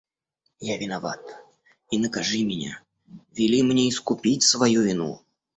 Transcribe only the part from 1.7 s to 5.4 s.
и накажи меня, вели мне искупить свою вину.